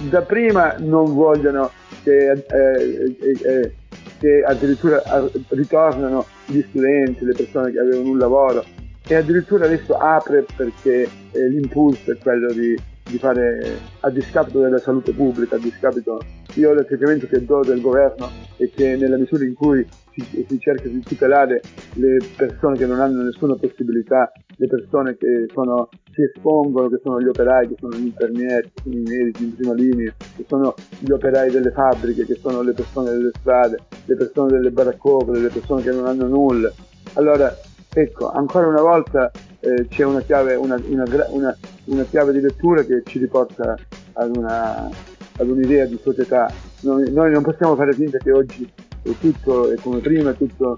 [0.10, 1.72] Da prima non vogliono
[2.04, 3.74] che, eh, eh, eh,
[4.20, 5.02] che addirittura
[5.50, 8.64] ritornano gli studenti, le persone che avevano un lavoro
[9.08, 12.76] e addirittura adesso apre perché eh, l'impulso è quello di
[13.10, 16.20] di fare a discapito della salute pubblica, a discapito
[16.58, 20.88] io l'atteggiamento che do del governo è che nella misura in cui si, si, cerca
[20.88, 21.62] di tutelare
[21.94, 27.22] le persone che non hanno nessuna possibilità, le persone che sono, si espongono, che sono
[27.22, 30.74] gli operai, che sono gli infermieri, che sono i medici in prima linea, che sono
[31.00, 35.50] gli operai delle fabbriche, che sono le persone delle strade, le persone delle baraccopole, le
[35.50, 36.72] persone che non hanno nulla.
[37.14, 37.56] Allora,
[37.94, 42.84] ecco, ancora una volta eh, c'è una chiave, una, una, una una chiave di lettura
[42.84, 43.76] che ci riporta
[44.14, 44.90] ad, una,
[45.38, 46.52] ad un'idea di società.
[46.82, 48.70] Noi, noi, non possiamo fare finta che oggi
[49.04, 50.78] è tutto è come prima, tutto,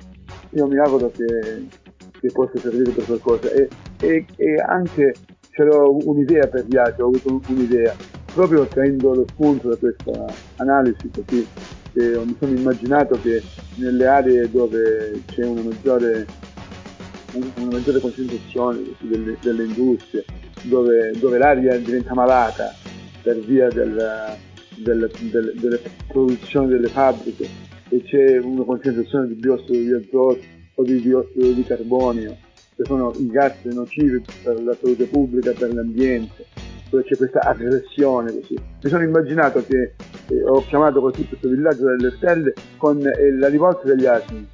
[0.51, 1.65] io mi auguro che,
[2.19, 3.67] che possa servire per qualcosa e,
[4.01, 5.13] e, e anche
[5.51, 7.95] ce l'ho un'idea per altri, ho avuto un'idea,
[8.33, 10.25] proprio ottenendo lo spunto da questa
[10.57, 11.47] analisi così
[11.91, 13.41] che mi sono immaginato che
[13.75, 16.25] nelle aree dove c'è una maggiore,
[17.33, 20.23] una maggiore concentrazione delle, delle industrie,
[20.63, 22.73] dove, dove l'aria diventa malata
[23.21, 24.37] per via del,
[24.81, 27.47] del, del, delle produzioni delle fabbriche
[27.89, 30.39] e c'è una concentrazione di biossido di azoto
[30.75, 32.37] o di biossido di carbonio,
[32.75, 36.45] che sono i gas nocivi per la salute pubblica per l'ambiente,
[36.89, 38.53] dove c'è questa aggressione così.
[38.53, 39.93] Mi sono immaginato che
[40.27, 44.47] eh, ho chiamato così questo villaggio delle stelle con eh, la rivolta degli asini,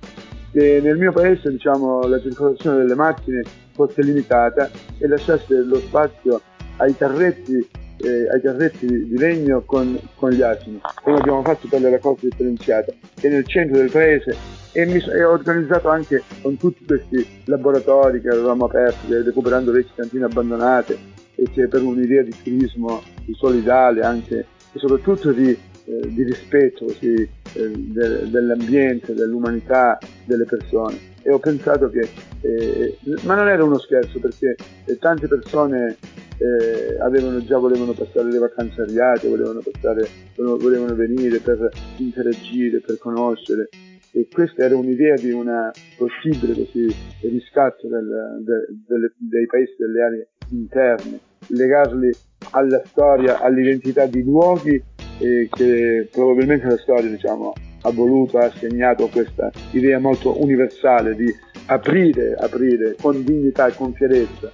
[0.51, 6.41] che nel mio paese diciamo, la circolazione delle macchine fosse limitata e lasciasse lo spazio
[6.77, 11.81] ai carretti, eh, ai carretti di legno con, con, gli asini, come abbiamo fatto per
[11.81, 14.35] le raccolte differenziate, e nel centro del paese
[14.71, 20.25] e, mi, ho organizzato anche con tutti questi laboratori che avevamo aperto, recuperando vecchie cantine
[20.25, 20.97] abbandonate
[21.35, 26.85] e che per un'idea di turismo di solidale anche e soprattutto di, eh, di rispetto
[26.85, 32.07] così, eh, de, dell'ambiente, dell'umanità, delle persone e ho pensato che,
[32.41, 35.97] eh, ma non era uno scherzo perché eh, tante persone
[36.37, 42.99] eh, avevano, già volevano passare le vacanze arriate, volevano, passare, volevano venire per interagire, per
[42.99, 43.69] conoscere.
[44.11, 50.03] E questa era un'idea di una possibile così, riscatto del, de, delle, dei paesi delle
[50.03, 52.11] aree interne, legarli
[52.51, 54.81] alla storia, all'identità di luoghi
[55.17, 57.51] eh, che probabilmente la storia diciamo,
[57.85, 61.33] ha voluto, ha assegnato questa idea molto universale di
[61.67, 64.51] aprire, aprire con dignità e con fierezza.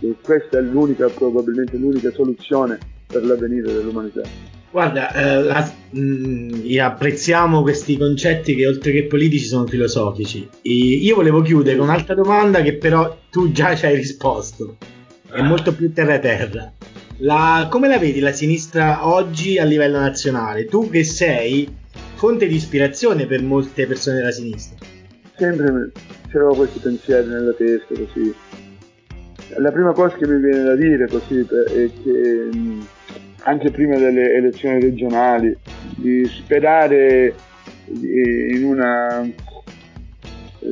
[0.00, 4.22] E questa è l'unica, probabilmente l'unica soluzione per l'avvenire dell'umanità.
[4.70, 10.48] Guarda, eh, la, mh, mm, apprezziamo questi concetti che oltre che politici sono filosofici.
[10.62, 14.78] E io volevo chiudere con un'altra domanda che però tu già ci hai risposto.
[15.30, 16.72] È molto più terra-terra.
[17.18, 20.64] La, come la vedi la sinistra oggi a livello nazionale?
[20.64, 21.80] Tu che sei
[22.22, 24.86] fonte di ispirazione per molte persone della sinistra.
[25.34, 25.90] Sempre
[26.28, 28.32] c'erano questi pensieri nella testa così.
[29.56, 32.48] La prima cosa che mi viene da dire così è che
[33.40, 35.58] anche prima delle elezioni regionali
[35.96, 37.34] di sperare
[37.86, 39.28] in una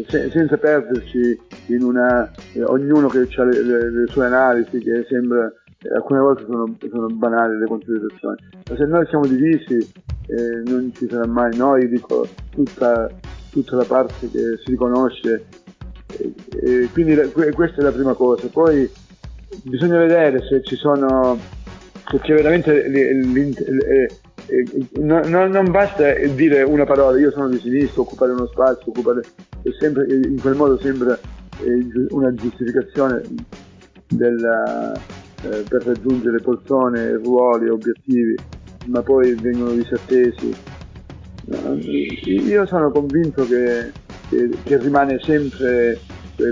[0.07, 2.31] senza perderci in una
[2.67, 5.53] ognuno che ha le, le, le sue analisi che sembra
[5.93, 8.37] alcune volte sono, sono banali le considerazioni
[8.69, 9.93] ma se noi siamo divisi
[10.31, 11.57] eh, non ci sarà mai.
[11.57, 13.11] Noi, dico, tutta,
[13.51, 15.47] tutta la parte che si riconosce,
[16.19, 17.17] eh, eh, quindi
[17.53, 18.47] questa è la prima cosa.
[18.49, 18.89] Poi
[19.65, 21.39] bisogna vedere se ci sono,
[22.09, 24.09] se c'è veramente eh,
[24.99, 29.23] non, basta dire una parola, io sono di sinistra, occupare uno spazio, occupare,
[29.79, 31.19] sempre, in quel modo sembra
[32.11, 33.23] una giustificazione
[34.09, 38.35] della, eh, per raggiungere persone, ruoli, obiettivi
[38.87, 40.55] ma poi vengono disattesi.
[42.27, 43.93] Io sono convinto che,
[44.29, 45.99] che, che rimane sempre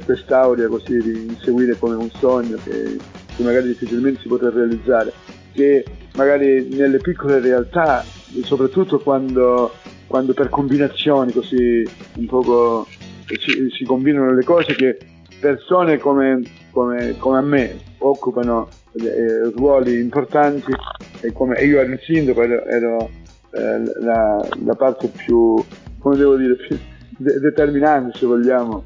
[0.04, 2.98] quest'aurea così di inseguire come un sogno che,
[3.34, 5.12] che magari difficilmente si potrà realizzare,
[5.52, 8.04] che magari nelle piccole realtà,
[8.42, 9.72] soprattutto quando,
[10.06, 11.82] quando per combinazioni così
[12.16, 12.86] un poco
[13.26, 14.98] si, si combinano le cose che
[15.40, 18.68] persone come, come, come a me occupano
[19.00, 20.72] eh, ruoli importanti
[21.20, 23.10] e come io ero il sindaco ero, ero
[23.50, 25.62] eh, la, la, parte più,
[25.98, 26.78] come devo dire, più
[27.16, 28.84] de- determinante se vogliamo.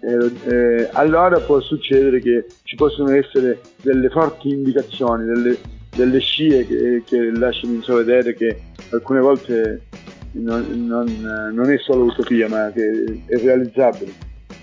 [0.00, 5.56] Eh, allora può succedere che ci possono essere delle forti indicazioni, delle,
[5.94, 9.82] delle scie che, che lasciano intravedere che alcune volte
[10.32, 14.12] non, non, non, è solo utopia ma che è realizzabile.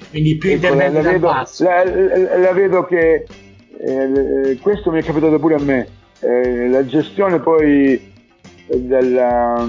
[0.10, 3.26] Quindi più interventi la, la, vedo, la, la, la, vedo che
[3.78, 5.88] eh, questo mi è capitato pure a me,
[6.22, 8.14] eh, la gestione poi
[8.68, 9.68] della,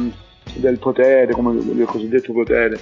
[0.55, 2.79] del potere, come il cosiddetto potere,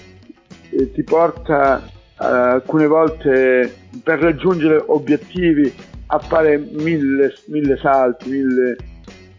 [0.71, 5.73] eh, ti porta alcune volte per raggiungere obiettivi
[6.07, 8.77] a fare mille, mille salti, mille,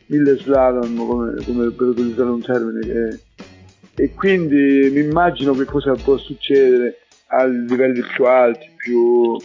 [0.08, 2.80] mille slalom, come, come, per utilizzare un termine.
[2.80, 3.20] Che,
[4.02, 9.36] e quindi mi immagino che cosa può succedere a livelli più alti, più...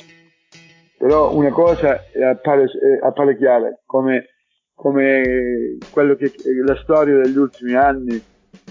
[0.96, 2.66] però una cosa appare,
[3.02, 4.28] appare chiara, come,
[4.74, 6.32] come quello che
[6.64, 8.22] la storia degli ultimi anni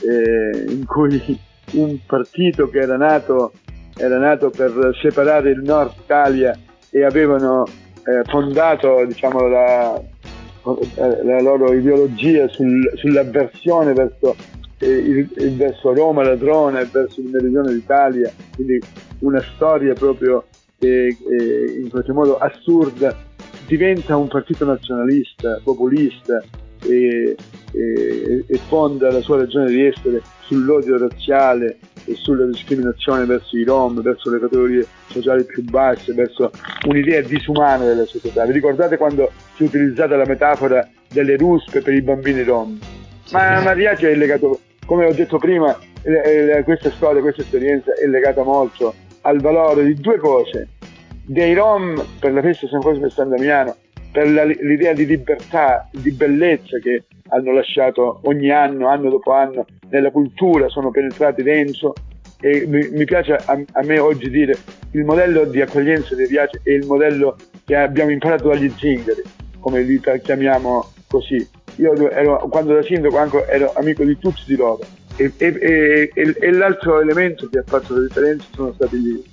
[0.02, 1.40] eh, in cui
[1.74, 3.54] un partito che era nato
[3.98, 6.58] era nato per separare il nord Italia
[6.90, 7.66] e avevano
[8.06, 10.02] eh, fondato diciamo, la,
[11.24, 14.36] la, loro ideologia sul, sull'avversione verso,
[14.80, 18.80] eh, il, verso Roma, Ladrona e verso il meridione d'Italia, quindi
[19.20, 20.46] una storia proprio
[20.80, 21.16] eh,
[21.82, 23.16] in qualche modo assurda,
[23.66, 26.44] diventa un partito nazionalista, populista
[26.86, 27.36] e,
[27.72, 33.64] e, e fonda la sua ragione di essere sull'odio razziale e sulla discriminazione verso i
[33.64, 36.52] rom, verso le categorie sociali più basse, verso
[36.88, 38.46] un'idea disumana della società.
[38.46, 42.78] Vi ricordate quando si è utilizzata la metafora delle ruspe per i bambini rom?
[43.32, 45.78] Ma Mariachi è legato, come ho detto prima,
[46.66, 50.68] questa storia, questa esperienza è legata molto al valore di due cose,
[51.26, 53.76] dei rom per la festa San Cosimo e San Damiano,
[54.12, 59.66] per la, l'idea di libertà, di bellezza che hanno lasciato ogni anno, anno dopo anno,
[59.90, 61.94] nella cultura, sono penetrati dentro
[62.40, 64.54] e mi, mi piace a, a, me oggi dire
[64.92, 69.22] il modello di accoglienza dei viaggi è il modello che abbiamo imparato dagli zingari,
[69.60, 71.48] come li chiamiamo così.
[71.78, 74.82] Io ero, quando da sindaco anche ero amico di tutti di loro
[75.16, 79.24] e, e, e, e l'altro elemento che ha fatto la differenza sono stati gli,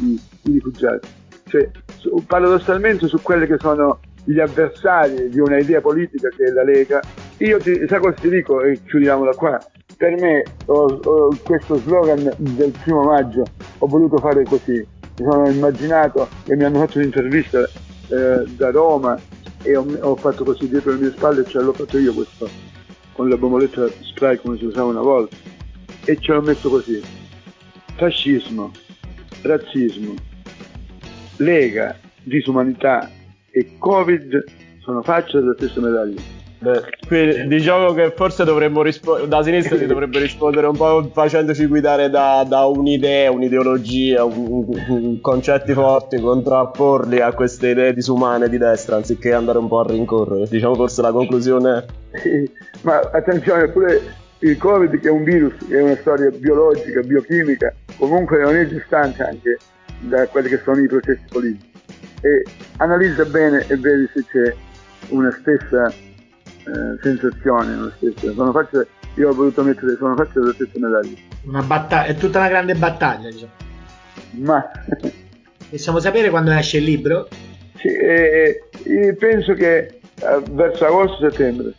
[0.00, 1.22] i, i rifugiati.
[1.54, 6.50] Cioè, su, paradossalmente su quelle che sono gli avversari di una idea politica che è
[6.50, 7.00] la Lega.
[7.38, 9.64] Io ti, sai cosa ti dico e chiudiamola qua.
[9.96, 13.44] Per me ho, ho, questo slogan del primo maggio
[13.78, 14.84] ho voluto fare così.
[15.16, 19.16] Mi sono immaginato e mi hanno fatto un'intervista eh, da Roma
[19.62, 22.48] e ho, ho, fatto così dietro le mie spalle, cioè l'ho fatto io questo,
[23.12, 25.36] con la bomboletta spray come si usava una volta.
[26.04, 27.00] E ce l'ho messo così.
[27.94, 28.72] Fascismo,
[29.42, 30.14] razzismo,
[31.36, 33.10] Lega, disumanità,
[33.50, 34.44] e Covid
[34.80, 36.20] sono facce della stessa medaglia.
[36.64, 41.66] Beh, qui diciamo che forse dovremmo rispondere, da sinistra si dovrebbe rispondere un po' facendoci
[41.66, 48.56] guidare da, da un'idea, un'ideologia, un, un, concetti forti, contrapporli a queste idee disumane di
[48.56, 50.46] destra anziché andare un po' a rincorrere.
[50.48, 52.44] Diciamo forse la conclusione è...
[52.80, 54.00] Ma attenzione, pure
[54.38, 58.66] il Covid che è un virus, che è una storia biologica, biochimica, comunque non è
[58.66, 59.58] distante anche
[60.08, 61.72] da quelli che sono i processi politici
[62.20, 62.42] e
[62.78, 64.54] analizza bene e vedi se c'è
[65.08, 68.32] una stessa eh, sensazione, una stessa.
[68.32, 68.86] Sono facce,
[69.16, 71.16] io ho voluto mettere, sono facce della stessa medaglia.
[71.44, 73.52] Una battaglia, è tutta una grande battaglia, diciamo.
[74.30, 74.70] Ma
[75.68, 77.28] possiamo sapere quando esce il libro?
[77.76, 81.74] Sì, eh, eh, penso che eh, verso agosto-settembre.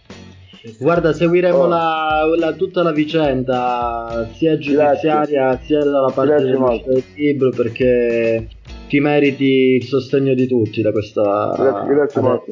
[0.80, 1.68] Guarda, seguiremo oh.
[1.68, 5.66] la, la, tutta la vicenda, sia giudiziaria Grazie.
[5.66, 8.48] sia dalla parte del libro, perché
[8.88, 11.54] ti meriti il sostegno di tutti da questa.
[11.58, 12.52] Grazie, grazie molto.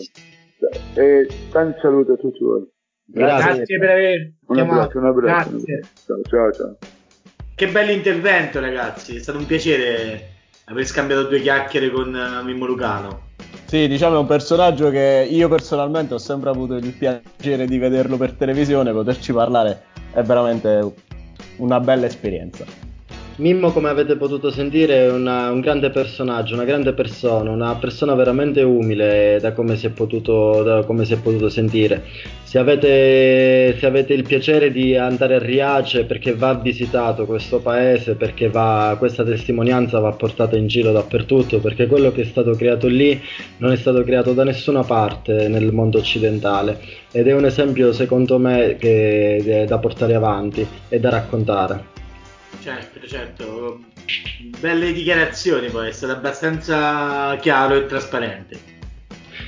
[0.95, 2.69] E tanti saluti a tutti voi.
[3.05, 5.49] Grazie, grazie per aver un abbraccio, un abbraccio.
[5.49, 5.81] Grazie.
[6.05, 6.77] Ciao, ciao, ciao.
[7.55, 9.15] Che bell'intervento, ragazzi.
[9.15, 10.32] È stato un piacere
[10.65, 13.31] aver scambiato due chiacchiere con eh, Mimmo Lucano.
[13.65, 18.17] Sì, diciamo è un personaggio che io personalmente ho sempre avuto il piacere di vederlo
[18.17, 19.81] per televisione, poterci parlare
[20.13, 20.93] è veramente
[21.57, 22.65] una bella esperienza.
[23.35, 28.13] Mimmo, come avete potuto sentire, è una- un grande personaggio, una grande persona, una persona
[28.13, 32.03] veramente umile da come si è potuto, come si è potuto sentire.
[32.43, 38.13] Se avete, se avete il piacere di andare a Riace perché va visitato questo paese,
[38.13, 42.85] perché va, questa testimonianza va portata in giro dappertutto, perché quello che è stato creato
[42.87, 43.19] lì
[43.57, 46.79] non è stato creato da nessuna parte nel mondo occidentale
[47.11, 51.92] ed è un esempio secondo me che da portare avanti e da raccontare.
[52.61, 53.79] Certo, certo.
[54.59, 58.71] Belle dichiarazioni poi, è stato abbastanza chiaro e trasparente.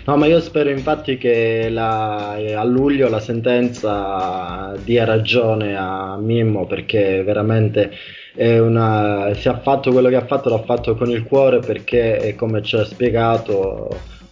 [0.05, 6.65] No, ma io spero infatti che la- a luglio la sentenza dia ragione a Mimmo
[6.67, 7.91] perché veramente
[8.35, 12.35] è una, se ha fatto quello che ha fatto l'ha fatto con il cuore perché
[12.37, 13.87] come ci ha spiegato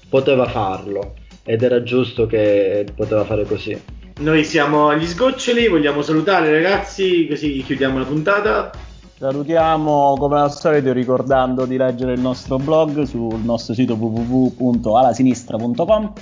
[0.10, 3.80] poteva farlo ed era giusto che poteva fare così.
[4.20, 8.70] Noi siamo agli sgoccioli, vogliamo salutare ragazzi, così chiudiamo la puntata.
[9.18, 16.14] Salutiamo come al solito ricordando di leggere il nostro blog sul nostro sito www.alasinistra.com,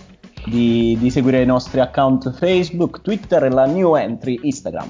[0.46, 4.90] di, di seguire i nostri account Facebook, Twitter e la new entry Instagram.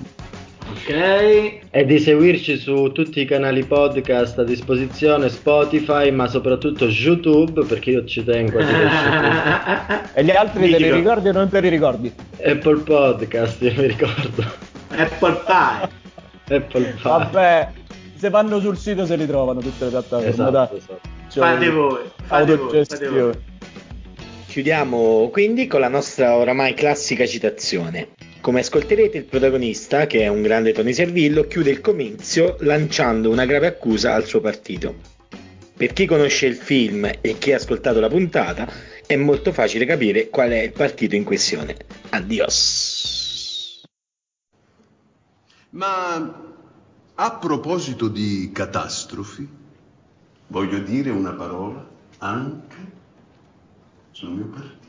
[0.71, 1.59] Ok.
[1.69, 7.91] E di seguirci su tutti i canali podcast a disposizione, Spotify, ma soprattutto YouTube, perché
[7.91, 10.09] io ci tengo a dire YouTube.
[10.13, 12.13] E gli altri te li ricordi o non te li ricordi?
[12.43, 14.43] Apple Podcast, io mi ricordo.
[14.89, 16.57] Apple Pie.
[16.57, 17.01] Apple Podcast.
[17.01, 17.69] Vabbè,
[18.15, 20.27] se vanno sul sito se li trovano tutte le piattaforme.
[20.27, 20.99] Esatto, esatto.
[21.29, 23.31] Cioè, Fate voi, fate voi, fate voi.
[24.51, 28.09] Chiudiamo quindi con la nostra oramai classica citazione.
[28.41, 33.45] Come ascolterete, il protagonista, che è un grande Tony Servillo, chiude il comizio lanciando una
[33.45, 34.95] grave accusa al suo partito.
[35.73, 38.69] Per chi conosce il film e chi ha ascoltato la puntata,
[39.05, 41.77] è molto facile capire qual è il partito in questione.
[42.09, 43.83] Addios.
[45.69, 46.43] Ma
[47.15, 49.47] a proposito di catastrofi,
[50.47, 52.99] voglio dire una parola anche
[54.21, 54.87] sul mio partito.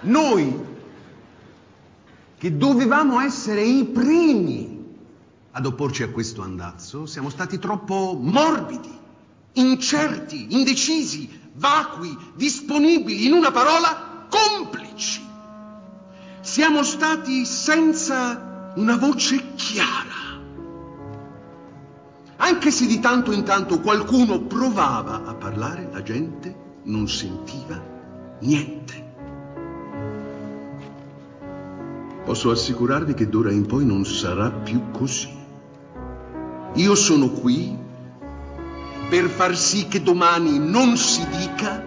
[0.00, 0.60] Noi,
[2.36, 4.76] che dovevamo essere i primi
[5.52, 8.90] ad opporci a questo andazzo, siamo stati troppo morbidi,
[9.54, 15.24] incerti, indecisi, vacui, disponibili, in una parola, complici.
[16.40, 20.27] Siamo stati senza una voce chiara.
[22.58, 26.52] Anche se di tanto in tanto qualcuno provava a parlare, la gente
[26.86, 27.80] non sentiva
[28.40, 29.06] niente.
[32.24, 35.28] Posso assicurarvi che d'ora in poi non sarà più così.
[36.74, 37.78] Io sono qui
[39.08, 41.80] per far sì che domani non si dica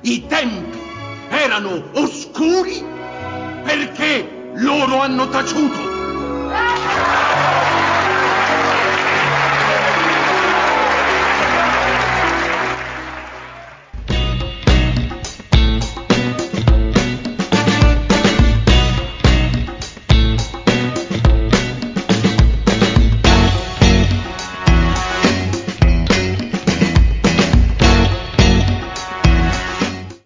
[0.00, 0.78] i tempi
[1.28, 2.82] erano oscuri
[3.62, 5.87] perché loro hanno taciuto.